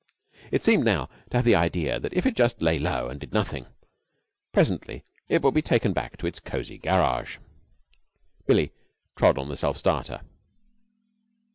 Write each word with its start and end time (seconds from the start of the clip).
It 0.49 0.63
seemed 0.63 0.83
now 0.83 1.09
to 1.29 1.37
have 1.37 1.45
the 1.45 1.53
idea 1.53 1.99
that 1.99 2.15
if 2.15 2.25
it 2.25 2.35
just 2.35 2.59
lay 2.59 2.79
low 2.79 3.07
and 3.07 3.19
did 3.19 3.33
nothing, 3.33 3.67
presently 4.51 5.03
it 5.29 5.43
would 5.43 5.53
be 5.53 5.61
taken 5.61 5.93
back 5.93 6.17
to 6.17 6.25
its 6.25 6.39
cosy 6.39 6.79
garage. 6.79 7.37
Billie 8.47 8.71
trod 9.15 9.37
on 9.37 9.49
the 9.49 9.55
self 9.55 9.77
starter. 9.77 10.21